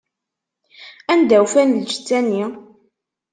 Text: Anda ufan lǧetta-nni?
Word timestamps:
Anda 1.11 1.37
ufan 1.45 1.69
lǧetta-nni? 1.81 2.43